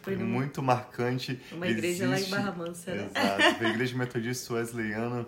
Foi, 0.02 0.16
Foi 0.16 0.24
muito 0.24 0.62
marcante. 0.62 1.40
Uma 1.52 1.68
igreja 1.68 2.04
Existe... 2.04 2.30
lá 2.32 2.38
em 2.40 2.42
Barra 2.42 2.56
Mansa, 2.56 2.94
né? 2.94 3.10
Exato, 3.14 3.64
a 3.64 3.68
Igreja 3.68 3.96
Metodista 3.96 4.54
Wesleyana, 4.54 5.26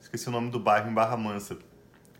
esqueci 0.00 0.28
o 0.28 0.32
nome 0.32 0.50
do 0.50 0.60
bairro, 0.60 0.90
em 0.90 0.94
Barra 0.94 1.16
Mansa 1.16 1.56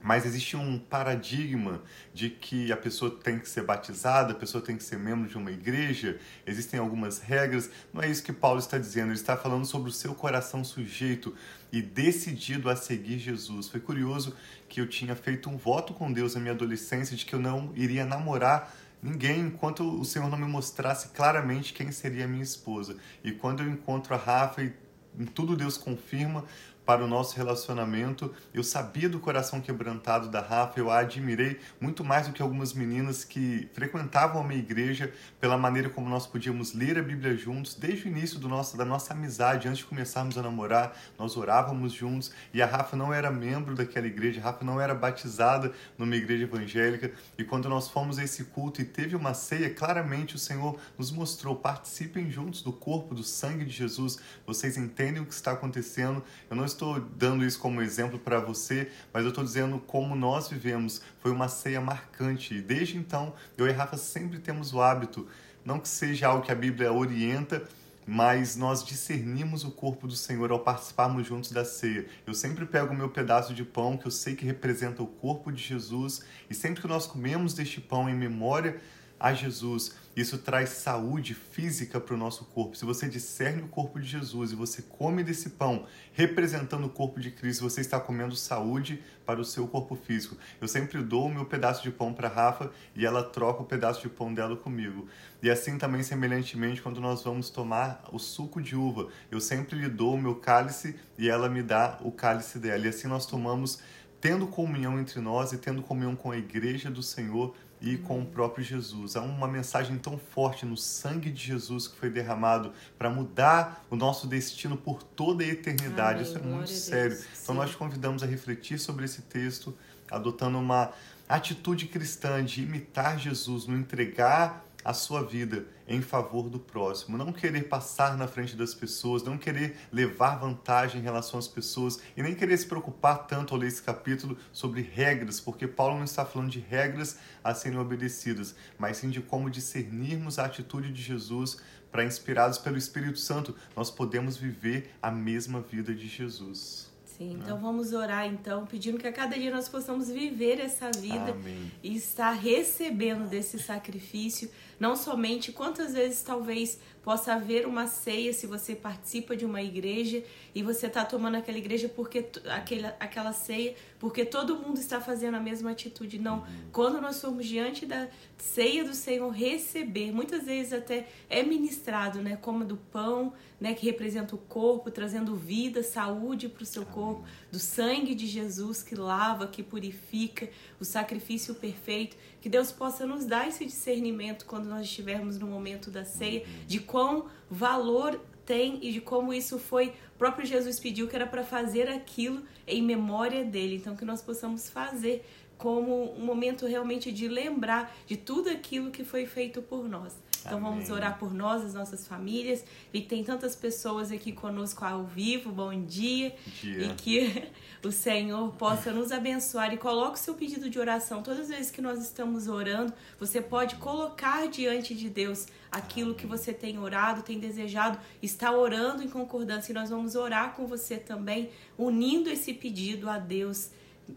mas 0.02 0.24
existe 0.24 0.56
um 0.56 0.78
paradigma 0.78 1.82
de 2.14 2.30
que 2.30 2.72
a 2.72 2.76
pessoa 2.76 3.10
tem 3.10 3.38
que 3.38 3.48
ser 3.48 3.62
batizada, 3.62 4.32
a 4.32 4.34
pessoa 4.34 4.64
tem 4.64 4.76
que 4.76 4.82
ser 4.82 4.98
membro 4.98 5.28
de 5.28 5.36
uma 5.36 5.50
igreja, 5.50 6.18
existem 6.46 6.80
algumas 6.80 7.18
regras. 7.18 7.70
Não 7.92 8.02
é 8.02 8.08
isso 8.08 8.22
que 8.22 8.32
Paulo 8.32 8.58
está 8.58 8.78
dizendo, 8.78 9.08
ele 9.08 9.14
está 9.14 9.36
falando 9.36 9.66
sobre 9.66 9.90
o 9.90 9.92
seu 9.92 10.14
coração 10.14 10.64
sujeito 10.64 11.34
e 11.70 11.82
decidido 11.82 12.70
a 12.70 12.76
seguir 12.76 13.18
Jesus. 13.18 13.68
Foi 13.68 13.80
curioso 13.80 14.34
que 14.68 14.80
eu 14.80 14.88
tinha 14.88 15.14
feito 15.14 15.50
um 15.50 15.56
voto 15.56 15.92
com 15.92 16.10
Deus 16.12 16.34
na 16.34 16.40
minha 16.40 16.54
adolescência 16.54 17.16
de 17.16 17.26
que 17.26 17.34
eu 17.34 17.40
não 17.40 17.72
iria 17.76 18.04
namorar 18.04 18.74
ninguém 19.02 19.40
enquanto 19.40 19.82
o 19.82 20.04
Senhor 20.04 20.28
não 20.28 20.38
me 20.38 20.46
mostrasse 20.46 21.08
claramente 21.08 21.72
quem 21.72 21.92
seria 21.92 22.26
minha 22.26 22.42
esposa. 22.42 22.96
E 23.22 23.32
quando 23.32 23.62
eu 23.62 23.68
encontro 23.68 24.14
a 24.14 24.18
Rafa 24.18 24.62
e 24.62 24.72
em 25.18 25.24
tudo 25.24 25.56
Deus 25.56 25.76
confirma, 25.76 26.44
para 26.84 27.04
o 27.04 27.06
nosso 27.06 27.36
relacionamento. 27.36 28.32
Eu 28.52 28.64
sabia 28.64 29.08
do 29.08 29.20
coração 29.20 29.60
quebrantado 29.60 30.28
da 30.28 30.40
Rafa, 30.40 30.80
eu 30.80 30.90
a 30.90 30.98
admirei 30.98 31.60
muito 31.80 32.04
mais 32.04 32.26
do 32.26 32.32
que 32.32 32.42
algumas 32.42 32.72
meninas 32.72 33.24
que 33.24 33.68
frequentavam 33.72 34.40
a 34.42 34.44
minha 34.44 34.58
igreja 34.58 35.12
pela 35.40 35.56
maneira 35.56 35.88
como 35.88 36.08
nós 36.08 36.26
podíamos 36.26 36.72
ler 36.74 36.98
a 36.98 37.02
Bíblia 37.02 37.36
juntos. 37.36 37.74
Desde 37.74 38.06
o 38.06 38.08
início 38.08 38.38
do 38.38 38.48
nosso, 38.48 38.76
da 38.76 38.84
nossa 38.84 39.12
amizade, 39.12 39.68
antes 39.68 39.78
de 39.78 39.84
começarmos 39.84 40.36
a 40.36 40.42
namorar, 40.42 40.96
nós 41.18 41.36
orávamos 41.36 41.92
juntos 41.92 42.32
e 42.52 42.60
a 42.60 42.66
Rafa 42.66 42.96
não 42.96 43.12
era 43.12 43.30
membro 43.30 43.74
daquela 43.74 44.06
igreja, 44.06 44.40
a 44.40 44.44
Rafa 44.44 44.64
não 44.64 44.80
era 44.80 44.94
batizada 44.94 45.72
numa 45.96 46.16
igreja 46.16 46.44
evangélica. 46.44 47.12
E 47.38 47.44
quando 47.44 47.68
nós 47.68 47.88
fomos 47.88 48.18
a 48.18 48.24
esse 48.24 48.44
culto 48.44 48.80
e 48.80 48.84
teve 48.84 49.14
uma 49.14 49.34
ceia, 49.34 49.70
claramente 49.70 50.34
o 50.34 50.38
Senhor 50.38 50.78
nos 50.98 51.10
mostrou: 51.10 51.54
participem 51.56 52.30
juntos 52.30 52.62
do 52.62 52.72
corpo, 52.72 53.14
do 53.14 53.22
sangue 53.22 53.64
de 53.64 53.72
Jesus. 53.72 54.18
Vocês 54.46 54.76
entendem 54.76 55.22
o 55.22 55.26
que 55.26 55.34
está 55.34 55.52
acontecendo. 55.52 56.22
Eu 56.48 56.56
não 56.56 56.64
estou 56.70 57.00
dando 57.00 57.44
isso 57.44 57.58
como 57.58 57.82
exemplo 57.82 58.18
para 58.18 58.40
você, 58.40 58.90
mas 59.12 59.22
eu 59.22 59.30
estou 59.30 59.44
dizendo 59.44 59.78
como 59.78 60.14
nós 60.14 60.48
vivemos. 60.48 61.02
Foi 61.20 61.30
uma 61.30 61.48
ceia 61.48 61.80
marcante. 61.80 62.54
E 62.54 62.62
desde 62.62 62.96
então, 62.96 63.34
eu 63.56 63.66
e 63.66 63.72
Rafa 63.72 63.96
sempre 63.96 64.38
temos 64.38 64.72
o 64.72 64.80
hábito, 64.80 65.26
não 65.64 65.78
que 65.78 65.88
seja 65.88 66.28
algo 66.28 66.44
que 66.44 66.52
a 66.52 66.54
Bíblia 66.54 66.92
orienta, 66.92 67.62
mas 68.06 68.56
nós 68.56 68.84
discernimos 68.84 69.64
o 69.64 69.70
corpo 69.70 70.06
do 70.06 70.16
Senhor 70.16 70.50
ao 70.50 70.60
participarmos 70.60 71.26
juntos 71.26 71.52
da 71.52 71.64
ceia. 71.64 72.06
Eu 72.26 72.34
sempre 72.34 72.66
pego 72.66 72.92
o 72.92 72.96
meu 72.96 73.08
pedaço 73.08 73.54
de 73.54 73.64
pão, 73.64 73.96
que 73.96 74.06
eu 74.06 74.10
sei 74.10 74.34
que 74.34 74.44
representa 74.44 75.02
o 75.02 75.06
corpo 75.06 75.52
de 75.52 75.62
Jesus, 75.62 76.22
e 76.48 76.54
sempre 76.54 76.80
que 76.80 76.88
nós 76.88 77.06
comemos 77.06 77.54
deste 77.54 77.80
pão 77.80 78.08
em 78.08 78.14
memória 78.14 78.80
a 79.18 79.34
Jesus, 79.34 79.94
isso 80.20 80.38
traz 80.38 80.70
saúde 80.70 81.34
física 81.34 81.98
para 81.98 82.14
o 82.14 82.18
nosso 82.18 82.44
corpo. 82.46 82.76
Se 82.76 82.84
você 82.84 83.08
discerne 83.08 83.62
o 83.62 83.68
corpo 83.68 83.98
de 83.98 84.06
Jesus 84.06 84.52
e 84.52 84.54
você 84.54 84.82
come 84.82 85.24
desse 85.24 85.50
pão 85.50 85.86
representando 86.12 86.84
o 86.84 86.90
corpo 86.90 87.18
de 87.18 87.30
Cristo, 87.30 87.68
você 87.68 87.80
está 87.80 87.98
comendo 87.98 88.36
saúde 88.36 89.02
para 89.24 89.40
o 89.40 89.44
seu 89.44 89.66
corpo 89.66 89.96
físico. 89.96 90.36
Eu 90.60 90.68
sempre 90.68 91.02
dou 91.02 91.26
o 91.26 91.32
meu 91.32 91.44
pedaço 91.44 91.82
de 91.82 91.90
pão 91.90 92.12
para 92.12 92.28
Rafa 92.28 92.70
e 92.94 93.06
ela 93.06 93.22
troca 93.22 93.62
o 93.62 93.66
pedaço 93.66 94.02
de 94.02 94.08
pão 94.08 94.34
dela 94.34 94.56
comigo. 94.56 95.08
E 95.42 95.50
assim 95.50 95.78
também, 95.78 96.02
semelhantemente, 96.02 96.82
quando 96.82 97.00
nós 97.00 97.22
vamos 97.22 97.48
tomar 97.48 98.04
o 98.12 98.18
suco 98.18 98.60
de 98.60 98.76
uva, 98.76 99.08
eu 99.30 99.40
sempre 99.40 99.78
lhe 99.78 99.88
dou 99.88 100.14
o 100.14 100.20
meu 100.20 100.34
cálice 100.34 100.96
e 101.16 101.28
ela 101.28 101.48
me 101.48 101.62
dá 101.62 101.98
o 102.02 102.12
cálice 102.12 102.58
dela. 102.58 102.84
E 102.84 102.88
assim 102.88 103.08
nós 103.08 103.24
tomamos, 103.24 103.80
tendo 104.20 104.46
comunhão 104.46 105.00
entre 105.00 105.20
nós 105.20 105.52
e 105.52 105.58
tendo 105.58 105.82
comunhão 105.82 106.14
com 106.14 106.30
a 106.30 106.36
igreja 106.36 106.90
do 106.90 107.02
Senhor 107.02 107.54
e 107.80 107.96
com 107.96 108.20
o 108.20 108.26
próprio 108.26 108.64
Jesus. 108.64 109.16
Há 109.16 109.22
uma 109.22 109.48
mensagem 109.48 109.96
tão 109.98 110.18
forte 110.18 110.66
no 110.66 110.76
sangue 110.76 111.30
de 111.30 111.42
Jesus 111.42 111.88
que 111.88 111.96
foi 111.96 112.10
derramado 112.10 112.72
para 112.98 113.08
mudar 113.08 113.84
o 113.90 113.96
nosso 113.96 114.26
destino 114.26 114.76
por 114.76 115.02
toda 115.02 115.42
a 115.42 115.46
eternidade. 115.46 116.20
Amém. 116.20 116.22
Isso 116.22 116.38
é 116.38 116.42
muito 116.42 116.70
sério. 116.70 117.18
Então 117.42 117.54
nós 117.54 117.74
convidamos 117.74 118.22
a 118.22 118.26
refletir 118.26 118.78
sobre 118.78 119.04
esse 119.04 119.22
texto, 119.22 119.76
adotando 120.10 120.58
uma 120.58 120.92
atitude 121.28 121.86
cristã 121.86 122.44
de 122.44 122.62
imitar 122.62 123.18
Jesus, 123.18 123.66
no 123.66 123.76
entregar 123.76 124.64
a 124.84 124.92
sua 124.92 125.22
vida 125.22 125.66
em 125.86 126.00
favor 126.00 126.48
do 126.48 126.58
próximo, 126.58 127.18
não 127.18 127.32
querer 127.32 127.68
passar 127.68 128.16
na 128.16 128.26
frente 128.26 128.56
das 128.56 128.74
pessoas, 128.74 129.22
não 129.22 129.36
querer 129.36 129.76
levar 129.92 130.36
vantagem 130.36 131.00
em 131.00 131.04
relação 131.04 131.38
às 131.38 131.48
pessoas 131.48 132.00
e 132.16 132.22
nem 132.22 132.34
querer 132.34 132.56
se 132.56 132.66
preocupar 132.66 133.26
tanto 133.26 133.54
ao 133.54 133.60
ler 133.60 133.66
esse 133.66 133.82
capítulo 133.82 134.36
sobre 134.52 134.82
regras, 134.82 135.40
porque 135.40 135.66
Paulo 135.66 135.96
não 135.96 136.04
está 136.04 136.24
falando 136.24 136.50
de 136.50 136.60
regras 136.60 137.18
a 137.42 137.54
serem 137.54 137.78
obedecidas, 137.78 138.54
mas 138.78 138.98
sim 138.98 139.10
de 139.10 139.20
como 139.20 139.50
discernirmos 139.50 140.38
a 140.38 140.46
atitude 140.46 140.92
de 140.92 141.02
Jesus 141.02 141.58
para, 141.90 142.04
inspirados 142.04 142.56
pelo 142.56 142.78
Espírito 142.78 143.18
Santo, 143.18 143.54
nós 143.76 143.90
podemos 143.90 144.36
viver 144.36 144.94
a 145.02 145.10
mesma 145.10 145.60
vida 145.60 145.92
de 145.92 146.06
Jesus. 146.06 146.90
Sim, 147.20 147.32
então 147.34 147.56
né? 147.56 147.62
vamos 147.62 147.92
orar 147.92 148.26
então, 148.26 148.64
pedindo 148.64 148.96
que 148.96 149.06
a 149.06 149.12
cada 149.12 149.36
dia 149.36 149.50
nós 149.50 149.68
possamos 149.68 150.08
viver 150.08 150.58
essa 150.58 150.90
vida 150.90 151.32
Amém. 151.32 151.70
e 151.82 151.94
estar 151.94 152.30
recebendo 152.30 153.28
desse 153.28 153.58
sacrifício, 153.58 154.50
não 154.80 154.96
somente 154.96 155.52
quantas 155.52 155.92
vezes 155.92 156.22
talvez 156.22 156.80
possa 157.02 157.34
haver 157.34 157.66
uma 157.66 157.86
ceia 157.86 158.32
se 158.32 158.46
você 158.46 158.74
participa 158.74 159.36
de 159.36 159.44
uma 159.44 159.62
igreja 159.62 160.22
e 160.54 160.62
você 160.62 160.86
está 160.86 161.04
tomando 161.04 161.36
aquela 161.36 161.58
igreja 161.58 161.88
porque 161.88 162.26
aquele, 162.48 162.86
aquela 162.98 163.32
ceia 163.32 163.74
porque 163.98 164.24
todo 164.24 164.56
mundo 164.56 164.78
está 164.78 165.00
fazendo 165.00 165.36
a 165.36 165.40
mesma 165.40 165.70
atitude. 165.70 166.18
Não, 166.18 166.38
uhum. 166.38 166.44
quando 166.72 167.00
nós 167.00 167.20
formos 167.20 167.46
diante 167.46 167.84
da 167.84 168.08
ceia 168.38 168.82
do 168.82 168.94
Senhor 168.94 169.28
receber, 169.28 170.12
muitas 170.12 170.44
vezes 170.44 170.72
até 170.72 171.06
é 171.28 171.42
ministrado, 171.42 172.22
né, 172.22 172.36
como 172.36 172.64
do 172.64 172.76
pão, 172.76 173.34
né, 173.60 173.74
que 173.74 173.84
representa 173.84 174.34
o 174.34 174.38
corpo, 174.38 174.90
trazendo 174.90 175.36
vida, 175.36 175.82
saúde 175.82 176.48
para 176.48 176.62
o 176.62 176.66
seu 176.66 176.86
corpo, 176.86 177.22
do 177.52 177.58
sangue 177.58 178.14
de 178.14 178.26
Jesus 178.26 178.82
que 178.82 178.94
lava, 178.94 179.46
que 179.46 179.62
purifica, 179.62 180.48
o 180.80 180.84
sacrifício 180.84 181.54
perfeito. 181.54 182.16
Que 182.40 182.48
Deus 182.48 182.72
possa 182.72 183.06
nos 183.06 183.24
dar 183.24 183.48
esse 183.48 183.64
discernimento 183.64 184.46
quando 184.46 184.66
nós 184.66 184.82
estivermos 184.82 185.38
no 185.38 185.46
momento 185.46 185.90
da 185.90 186.04
ceia, 186.04 186.44
de 186.66 186.80
quão 186.80 187.26
valor 187.50 188.18
tem 188.46 188.78
e 188.82 188.92
de 188.92 189.00
como 189.00 189.32
isso 189.32 189.58
foi. 189.58 189.92
Próprio 190.18 190.44
Jesus 190.44 190.80
pediu 190.80 191.06
que 191.06 191.14
era 191.14 191.26
para 191.26 191.44
fazer 191.44 191.88
aquilo 191.88 192.42
em 192.66 192.82
memória 192.82 193.44
dele. 193.44 193.76
Então, 193.76 193.94
que 193.94 194.04
nós 194.04 194.20
possamos 194.20 194.68
fazer 194.68 195.24
como 195.60 196.14
um 196.18 196.24
momento 196.24 196.66
realmente 196.66 197.12
de 197.12 197.28
lembrar 197.28 197.94
de 198.06 198.16
tudo 198.16 198.48
aquilo 198.48 198.90
que 198.90 199.04
foi 199.04 199.26
feito 199.26 199.60
por 199.60 199.86
nós. 199.86 200.16
Então 200.40 200.56
Amém. 200.56 200.70
vamos 200.70 200.88
orar 200.88 201.18
por 201.18 201.34
nós, 201.34 201.62
as 201.62 201.74
nossas 201.74 202.08
famílias. 202.08 202.64
E 202.94 203.02
tem 203.02 203.22
tantas 203.22 203.54
pessoas 203.54 204.10
aqui 204.10 204.32
conosco 204.32 204.82
ao 204.86 205.04
vivo. 205.04 205.52
Bom 205.52 205.84
dia. 205.84 206.34
dia. 206.62 206.86
E 206.86 206.94
que 206.94 207.50
o 207.86 207.92
Senhor 207.92 208.50
possa 208.54 208.90
nos 208.90 209.12
abençoar 209.12 209.74
e 209.74 209.76
coloque 209.76 210.14
o 210.14 210.18
seu 210.18 210.32
pedido 210.32 210.70
de 210.70 210.78
oração. 210.78 211.22
Todas 211.22 211.40
as 211.40 211.48
vezes 211.48 211.70
que 211.70 211.82
nós 211.82 212.00
estamos 212.00 212.48
orando, 212.48 212.94
você 213.18 213.42
pode 213.42 213.74
colocar 213.76 214.48
diante 214.48 214.94
de 214.94 215.10
Deus 215.10 215.46
aquilo 215.70 216.14
que 216.14 216.26
você 216.26 216.54
tem 216.54 216.78
orado, 216.78 217.20
tem 217.22 217.38
desejado, 217.38 217.98
está 218.22 218.50
orando 218.50 219.02
em 219.02 219.10
concordância 219.10 219.72
e 219.72 219.74
nós 219.74 219.90
vamos 219.90 220.14
orar 220.14 220.54
com 220.54 220.66
você 220.66 220.96
também, 220.96 221.50
unindo 221.76 222.30
esse 222.30 222.54
pedido 222.54 223.10
a 223.10 223.18
Deus 223.18 223.70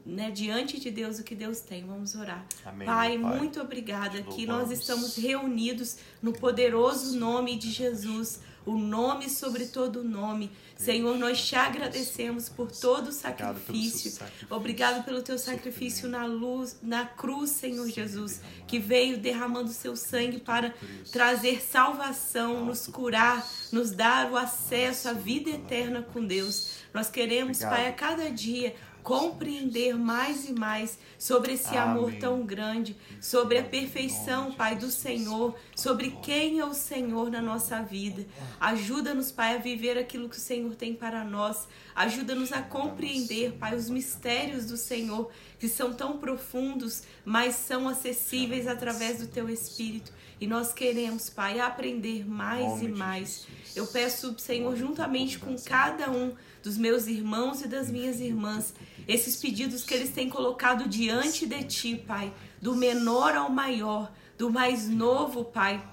né, 0.06 0.32
diante 0.32 0.80
de 0.80 0.92
Deus 0.92 1.20
o 1.20 1.24
que 1.24 1.36
Deus 1.36 1.60
tem. 1.60 1.86
Vamos 1.86 2.16
orar. 2.16 2.46
Amém, 2.66 2.86
pai, 2.86 3.18
Pai. 3.18 3.38
muito 3.38 3.62
obrigada 3.62 4.22
que 4.22 4.46
nós 4.46 4.72
estamos 4.72 5.16
reunidos 5.16 5.98
no 6.22 6.34
poderoso 6.34 7.18
nome 7.18 7.58
de 7.58 7.72
Jesus. 7.72 8.40
O 8.66 8.78
nome 8.78 9.30
sobre 9.30 9.66
todo 9.66 10.04
nome. 10.04 10.50
Senhor, 10.78 11.18
nós 11.18 11.46
te 11.46 11.56
agradecemos 11.56 12.48
por 12.48 12.72
todo 12.72 13.10
o 13.10 13.12
sacrifício. 13.12 14.26
Obrigado 14.50 15.04
pelo 15.04 15.22
teu 15.22 15.38
sacrifício 15.38 16.08
na 16.08 16.26
luz, 16.26 16.78
na 16.82 17.06
cruz, 17.06 17.52
Senhor 17.52 17.88
Jesus, 17.90 18.42
que 18.66 18.80
veio 18.80 19.18
derramando 19.18 19.70
seu 19.70 19.98
sangue 19.98 20.40
para 20.40 20.74
trazer 21.12 21.62
salvação, 21.62 22.66
nos 22.66 22.88
curar, 22.88 23.46
nos 23.72 23.92
dar 23.92 24.32
o 24.32 24.38
acesso 24.38 25.10
à 25.10 25.14
vida 25.14 25.50
eterna 25.50 26.02
com 26.02 26.26
Deus. 26.26 26.72
Nós 26.94 27.10
queremos. 27.10 27.60
Pai, 27.60 27.88
a 27.88 27.94
cada 27.94 28.30
dia 28.30 28.76
compreender 29.04 29.96
mais 29.96 30.48
e 30.48 30.54
mais 30.54 30.98
sobre 31.20 31.54
esse 31.54 31.76
amor 31.76 32.10
Amém. 32.10 32.20
tão 32.20 32.44
grande, 32.44 32.96
sobre 33.22 33.58
a 33.58 33.64
perfeição, 33.64 34.54
Pai, 34.54 34.76
do 34.76 34.90
Senhor, 34.90 35.56
sobre 35.76 36.12
quem 36.24 36.60
é 36.60 36.66
o 36.66 36.74
Senhor 36.74 37.30
na 37.30 37.42
nossa 37.42 37.82
vida. 37.82 38.26
Ajuda-nos, 38.60 39.32
Pai, 39.32 39.56
a 39.56 39.60
viver 39.60 39.98
aquilo 39.98 40.30
que 40.30 40.38
o 40.38 40.42
Senhor 40.42 40.74
tem 40.76 40.96
para 40.96 41.24
nós. 41.24 41.68
Ajuda-nos 41.94 42.54
a 42.54 42.62
compreender, 42.62 43.54
Pai, 43.54 43.76
os 43.76 43.90
mistérios 43.90 44.66
do 44.66 44.78
Senhor, 44.78 45.30
que 45.60 45.68
são 45.68 45.94
tão 45.94 46.18
profundos, 46.18 47.04
mas 47.26 47.56
são 47.56 47.88
acessíveis 47.88 48.68
através 48.68 49.20
do 49.20 49.28
Teu 49.28 49.50
Espírito. 49.50 50.12
E 50.40 50.48
nós 50.48 50.74
queremos, 50.74 51.30
Pai, 51.30 51.60
aprender 51.60 52.28
mais 52.28 52.82
e 52.82 52.88
mais. 52.88 53.48
Eu 53.76 53.88
peço, 53.88 54.38
Senhor, 54.40 54.76
juntamente 54.76 55.40
com 55.40 55.56
cada 55.58 56.10
um 56.12 56.34
dos 56.62 56.78
meus 56.78 57.08
irmãos 57.08 57.62
e 57.62 57.68
das 57.68 57.92
minhas 57.92 58.20
irmãs, 58.20 58.74
esses 59.08 59.36
pedidos 59.36 59.84
que 59.84 59.94
eles 59.94 60.10
têm 60.12 60.30
colocado 60.30 60.88
diante 60.88 61.46
de 61.46 61.64
Ti, 61.64 61.96
Pai, 61.96 62.34
do 62.62 62.76
menor 62.76 63.36
ao 63.36 63.50
maior, 63.50 64.12
do 64.38 64.50
mais 64.50 64.88
novo, 64.88 65.44
Pai, 65.46 65.84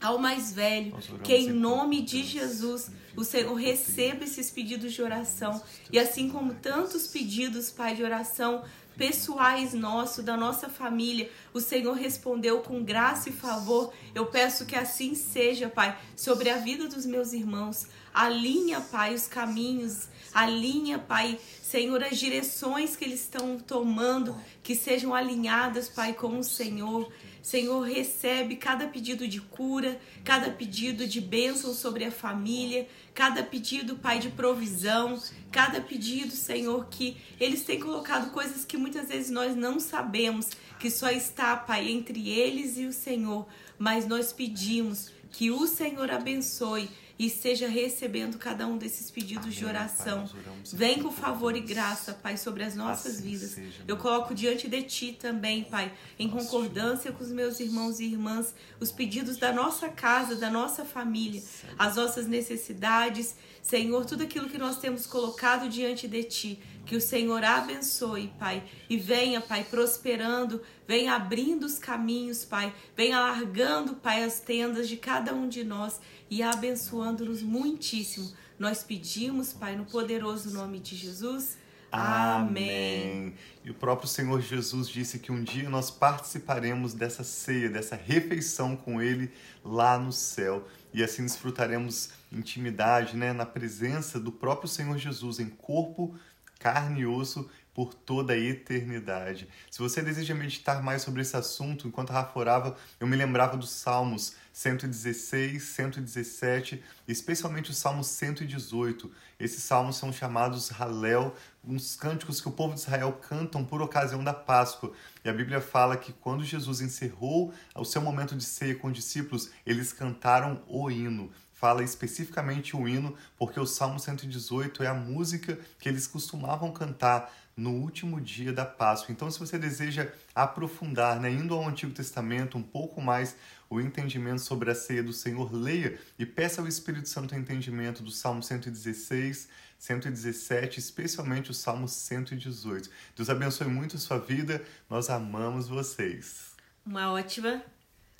ao 0.00 0.18
mais 0.18 0.52
velho, 0.52 0.94
que 1.22 1.34
em 1.34 1.50
nome 1.50 2.02
de. 2.02 2.22
Jesus 2.22 2.90
o 3.16 3.24
Senhor 3.24 3.54
receba 3.54 4.24
esses 4.24 4.50
pedidos 4.50 4.92
de 4.92 5.02
oração 5.02 5.62
e 5.92 5.98
assim 5.98 6.28
como 6.28 6.54
tantos 6.54 7.06
pedidos, 7.06 7.70
Pai, 7.70 7.94
de 7.94 8.02
oração 8.02 8.62
pessoais 9.00 9.72
nossos, 9.72 10.22
da 10.22 10.36
nossa 10.36 10.68
família, 10.68 11.30
o 11.54 11.60
Senhor 11.60 11.94
respondeu 11.94 12.60
com 12.60 12.84
graça 12.84 13.30
e 13.30 13.32
favor. 13.32 13.92
Eu 14.14 14.26
peço 14.26 14.66
que 14.66 14.76
assim 14.76 15.14
seja, 15.14 15.70
Pai, 15.70 15.98
sobre 16.14 16.50
a 16.50 16.58
vida 16.58 16.86
dos 16.86 17.06
meus 17.06 17.32
irmãos. 17.32 17.86
Alinha, 18.12 18.78
Pai, 18.78 19.14
os 19.14 19.26
caminhos, 19.26 20.08
alinha, 20.34 20.98
Pai, 20.98 21.38
Senhor, 21.62 22.04
as 22.04 22.18
direções 22.18 22.94
que 22.94 23.04
eles 23.04 23.20
estão 23.22 23.58
tomando, 23.58 24.36
que 24.62 24.74
sejam 24.74 25.14
alinhadas, 25.14 25.88
Pai, 25.88 26.12
com 26.12 26.38
o 26.38 26.44
Senhor. 26.44 27.10
Senhor, 27.42 27.80
recebe 27.82 28.56
cada 28.56 28.86
pedido 28.86 29.26
de 29.26 29.40
cura, 29.40 30.00
cada 30.24 30.50
pedido 30.50 31.06
de 31.06 31.20
bênção 31.20 31.72
sobre 31.72 32.04
a 32.04 32.10
família, 32.10 32.88
cada 33.14 33.42
pedido, 33.42 33.96
Pai, 33.96 34.18
de 34.18 34.28
provisão, 34.28 35.20
cada 35.50 35.80
pedido, 35.80 36.32
Senhor, 36.32 36.86
que 36.90 37.16
eles 37.38 37.64
têm 37.64 37.80
colocado 37.80 38.30
coisas 38.30 38.64
que 38.64 38.76
muitas 38.76 39.08
vezes 39.08 39.30
nós 39.30 39.56
não 39.56 39.80
sabemos, 39.80 40.50
que 40.78 40.90
só 40.90 41.10
está, 41.10 41.56
Pai, 41.56 41.90
entre 41.90 42.28
eles 42.28 42.76
e 42.76 42.86
o 42.86 42.92
Senhor. 42.92 43.46
Mas 43.78 44.06
nós 44.06 44.32
pedimos 44.32 45.10
que 45.30 45.50
o 45.50 45.66
Senhor 45.66 46.10
abençoe 46.10 46.88
e 47.20 47.26
esteja 47.26 47.68
recebendo 47.68 48.38
cada 48.38 48.66
um 48.66 48.78
desses 48.78 49.10
pedidos 49.10 49.54
de 49.54 49.62
Amém, 49.62 49.74
Pai, 49.74 49.82
oração. 49.82 50.24
em 50.24 50.74
Vem 50.74 51.02
com 51.02 51.10
de 51.10 51.16
favor 51.16 51.54
e 51.54 51.60
graça, 51.60 52.14
Pai, 52.14 52.38
sobre 52.38 52.62
as 52.64 52.74
nossas 52.74 53.16
Assim 53.16 53.22
vidas. 53.22 53.50
seja, 53.50 53.84
Eu 53.86 53.98
coloco 53.98 54.34
diante 54.34 54.66
de 54.66 54.82
Ti 54.84 55.18
também, 55.20 55.64
Pai, 55.64 55.92
em 56.18 56.28
Nosso 56.28 56.46
concordância 56.46 57.12
com 57.12 57.22
os 57.22 57.30
meus 57.30 57.60
irmãos 57.60 58.00
e 58.00 58.04
irmãs, 58.06 58.54
os 58.80 58.90
pedidos 58.90 59.36
da 59.36 59.52
nossa 59.52 59.90
casa, 59.90 60.34
da 60.34 60.48
nossa 60.48 60.82
família, 60.82 61.42
as 61.78 61.96
nossas 61.96 62.26
necessidades. 62.26 63.34
Senhor, 63.62 64.04
tudo 64.04 64.22
aquilo 64.22 64.48
que 64.48 64.58
nós 64.58 64.78
temos 64.78 65.06
colocado 65.06 65.68
diante 65.68 66.08
de 66.08 66.24
Ti, 66.24 66.62
que 66.86 66.96
o 66.96 67.00
Senhor 67.00 67.44
abençoe, 67.44 68.32
Pai, 68.38 68.62
e 68.88 68.96
venha, 68.96 69.40
Pai, 69.40 69.64
prosperando, 69.64 70.60
venha 70.88 71.14
abrindo 71.14 71.64
os 71.64 71.78
caminhos, 71.78 72.44
Pai, 72.44 72.74
venha 72.96 73.18
alargando, 73.18 73.94
Pai, 73.94 74.24
as 74.24 74.40
tendas 74.40 74.88
de 74.88 74.96
cada 74.96 75.34
um 75.34 75.48
de 75.48 75.62
nós 75.62 76.00
e 76.28 76.42
abençoando-nos 76.42 77.42
muitíssimo. 77.42 78.30
Nós 78.58 78.82
pedimos, 78.82 79.52
Pai, 79.52 79.76
no 79.76 79.84
poderoso 79.84 80.50
nome 80.50 80.80
de 80.80 80.96
Jesus. 80.96 81.58
Amém. 81.92 83.34
E 83.64 83.70
o 83.70 83.74
próprio 83.74 84.08
Senhor 84.08 84.40
Jesus 84.40 84.88
disse 84.88 85.18
que 85.18 85.32
um 85.32 85.42
dia 85.42 85.68
nós 85.68 85.90
participaremos 85.90 86.94
dessa 86.94 87.24
ceia, 87.24 87.68
dessa 87.68 87.96
refeição 87.96 88.76
com 88.76 89.02
Ele 89.02 89.30
lá 89.64 89.98
no 89.98 90.12
céu. 90.12 90.66
E 90.92 91.02
assim 91.02 91.24
desfrutaremos 91.24 92.10
intimidade, 92.32 93.16
né, 93.16 93.32
na 93.32 93.46
presença 93.46 94.18
do 94.18 94.32
próprio 94.32 94.68
Senhor 94.68 94.98
Jesus 94.98 95.38
em 95.38 95.48
corpo, 95.48 96.14
carne 96.58 97.00
e 97.00 97.06
osso 97.06 97.48
por 97.72 97.94
toda 97.94 98.32
a 98.32 98.38
eternidade. 98.38 99.48
Se 99.70 99.78
você 99.78 100.02
deseja 100.02 100.34
meditar 100.34 100.82
mais 100.82 101.02
sobre 101.02 101.22
esse 101.22 101.36
assunto, 101.36 101.86
enquanto 101.86 102.10
Rafa 102.10 102.38
orava, 102.38 102.76
eu 102.98 103.06
me 103.06 103.16
lembrava 103.16 103.56
dos 103.56 103.70
Salmos 103.70 104.34
116, 104.60 105.62
117, 105.62 106.84
e 107.08 107.12
especialmente 107.12 107.70
o 107.70 107.74
Salmo 107.74 108.04
118. 108.04 109.10
Esses 109.38 109.62
salmos 109.62 109.96
são 109.96 110.12
chamados 110.12 110.70
Halel, 110.70 111.34
uns 111.64 111.96
cânticos 111.96 112.42
que 112.42 112.48
o 112.48 112.52
povo 112.52 112.74
de 112.74 112.80
Israel 112.80 113.18
cantam 113.26 113.64
por 113.64 113.80
ocasião 113.80 114.22
da 114.22 114.34
Páscoa. 114.34 114.92
E 115.24 115.30
a 115.30 115.32
Bíblia 115.32 115.62
fala 115.62 115.96
que 115.96 116.12
quando 116.12 116.44
Jesus 116.44 116.82
encerrou 116.82 117.54
o 117.74 117.86
seu 117.86 118.02
momento 118.02 118.36
de 118.36 118.44
ceia 118.44 118.74
com 118.74 118.88
os 118.88 118.92
discípulos, 118.92 119.50
eles 119.64 119.94
cantaram 119.94 120.62
o 120.68 120.90
hino 120.90 121.32
fala 121.60 121.84
especificamente 121.84 122.74
o 122.74 122.88
hino, 122.88 123.14
porque 123.36 123.60
o 123.60 123.66
Salmo 123.66 124.00
118 124.00 124.82
é 124.82 124.86
a 124.86 124.94
música 124.94 125.58
que 125.78 125.90
eles 125.90 126.06
costumavam 126.06 126.72
cantar 126.72 127.30
no 127.60 127.72
último 127.72 128.18
dia 128.20 128.52
da 128.52 128.64
Páscoa. 128.64 129.12
Então, 129.12 129.30
se 129.30 129.38
você 129.38 129.58
deseja 129.58 130.10
aprofundar, 130.34 131.20
né, 131.20 131.30
indo 131.30 131.54
ao 131.54 131.68
Antigo 131.68 131.92
Testamento 131.92 132.56
um 132.56 132.62
pouco 132.62 133.02
mais 133.02 133.36
o 133.68 133.80
entendimento 133.80 134.40
sobre 134.40 134.70
a 134.70 134.74
ceia 134.74 135.02
do 135.02 135.12
Senhor, 135.12 135.52
leia 135.52 135.98
e 136.18 136.24
peça 136.24 136.62
ao 136.62 136.66
Espírito 136.66 137.08
Santo 137.08 137.34
o 137.34 137.38
entendimento 137.38 138.02
do 138.02 138.10
Salmo 138.10 138.42
116, 138.42 139.48
117, 139.78 140.80
especialmente 140.80 141.50
o 141.50 141.54
Salmo 141.54 141.86
118. 141.86 142.90
Deus 143.14 143.28
abençoe 143.28 143.68
muito 143.68 143.96
a 143.96 143.98
sua 143.98 144.18
vida. 144.18 144.62
Nós 144.88 145.10
amamos 145.10 145.68
vocês. 145.68 146.56
Uma 146.84 147.12
ótima. 147.12 147.62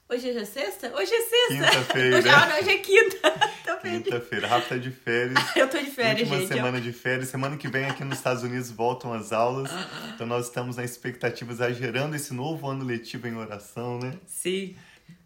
Hoje 0.06 0.28
é 0.28 0.44
sexta? 0.44 0.92
Hoje 0.94 1.12
é 1.14 1.22
sexta. 1.22 1.70
Quinta-feira. 1.70 2.16
Hoje, 2.18 2.28
não, 2.28 2.58
hoje 2.58 2.70
é 2.70 2.78
quinta. 2.78 3.50
Quinta-feira. 3.82 4.46
Rafa 4.46 4.68
tá 4.70 4.76
de 4.76 4.90
férias. 4.90 5.38
Eu 5.56 5.68
tô 5.68 5.78
de 5.78 5.90
férias, 5.90 6.20
Última 6.28 6.38
gente. 6.40 6.52
ó. 6.52 6.56
semana 6.56 6.80
de 6.80 6.92
férias. 6.92 7.28
Semana 7.28 7.56
que 7.56 7.68
vem 7.68 7.84
aqui 7.86 8.04
nos 8.04 8.18
Estados 8.18 8.42
Unidos 8.42 8.70
voltam 8.70 9.12
as 9.12 9.32
aulas. 9.32 9.70
Então 10.14 10.26
nós 10.26 10.46
estamos 10.46 10.76
na 10.76 10.84
expectativa, 10.84 11.50
exagerando 11.52 12.14
esse 12.16 12.32
novo 12.34 12.66
ano 12.68 12.84
letivo 12.84 13.26
em 13.28 13.34
oração, 13.36 13.98
né? 13.98 14.14
Sim. 14.26 14.76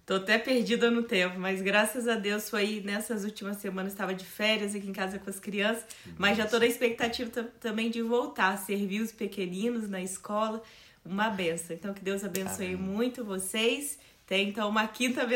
Tô 0.06 0.16
até 0.16 0.36
perdida 0.38 0.90
no 0.90 1.02
tempo, 1.02 1.38
mas 1.40 1.62
graças 1.62 2.06
a 2.06 2.14
Deus 2.14 2.50
foi 2.50 2.82
nessas 2.84 3.24
últimas 3.24 3.56
semanas 3.56 3.92
estava 3.92 4.12
de 4.14 4.24
férias 4.26 4.74
aqui 4.74 4.86
em 4.86 4.92
casa 4.92 5.18
com 5.18 5.30
as 5.30 5.40
crianças, 5.40 5.82
mas 6.18 6.36
já 6.36 6.46
tô 6.46 6.58
na 6.58 6.66
expectativa 6.66 7.30
tam- 7.30 7.48
também 7.58 7.90
de 7.90 8.02
voltar, 8.02 8.58
servir 8.58 9.00
os 9.00 9.10
pequeninos 9.12 9.88
na 9.88 10.02
escola, 10.02 10.62
uma 11.02 11.30
benção. 11.30 11.74
Então 11.74 11.94
que 11.94 12.04
Deus 12.04 12.22
abençoe 12.22 12.66
Amém. 12.74 12.76
muito 12.76 13.24
vocês. 13.24 13.98
Tem 14.26 14.48
então 14.50 14.68
uma 14.68 14.86
quinta 14.86 15.22
abençoada. 15.22 15.32